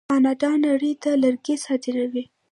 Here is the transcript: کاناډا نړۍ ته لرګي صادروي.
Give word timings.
کاناډا 0.09 0.51
نړۍ 0.65 0.93
ته 1.03 1.09
لرګي 1.23 1.55
صادروي. 1.65 2.23